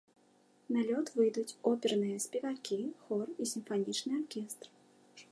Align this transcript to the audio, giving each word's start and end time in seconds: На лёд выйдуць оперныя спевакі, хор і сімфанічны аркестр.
На 0.75 0.79
лёд 0.89 1.07
выйдуць 1.17 1.57
оперныя 1.71 2.21
спевакі, 2.25 2.77
хор 3.09 3.27
і 3.45 3.47
сімфанічны 3.51 4.11
аркестр. 4.21 4.67